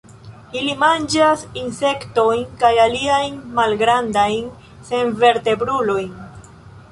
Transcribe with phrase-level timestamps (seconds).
[0.59, 4.49] Ili manĝas insektojn kaj aliajn malgrandajn
[4.91, 6.09] senvertebrulojn.